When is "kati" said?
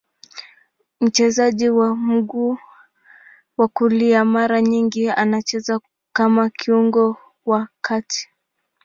7.81-8.29